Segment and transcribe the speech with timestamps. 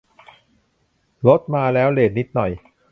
[1.27, 2.51] รถมาแล้ว เลตนิดหน่อย